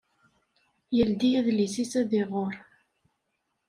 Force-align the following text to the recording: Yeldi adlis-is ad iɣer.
Yeldi 0.97 1.29
adlis-is 1.39 1.93
ad 2.01 2.11
iɣer. 2.21 2.55